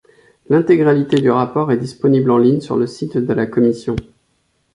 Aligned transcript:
L'intégralité 0.49 1.17
du 1.21 1.29
rapport 1.29 1.71
est 1.71 1.77
disponible 1.77 2.31
en 2.31 2.39
ligne 2.39 2.59
sur 2.59 2.75
le 2.75 2.87
site 2.87 3.17
de 3.19 3.33
la 3.33 3.45
Commission. 3.45 3.95